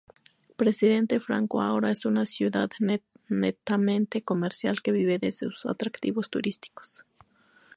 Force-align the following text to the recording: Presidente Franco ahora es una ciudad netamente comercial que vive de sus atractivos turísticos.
Presidente 0.57 1.19
Franco 1.19 1.61
ahora 1.61 1.91
es 1.91 2.05
una 2.05 2.25
ciudad 2.25 2.71
netamente 3.29 4.23
comercial 4.23 4.81
que 4.81 4.91
vive 4.91 5.19
de 5.19 5.31
sus 5.31 5.67
atractivos 5.67 6.31
turísticos. 6.31 7.05